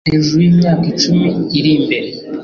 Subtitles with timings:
[0.09, 1.27] hejuru y'imyaka icumi
[1.57, 2.09] iri imbere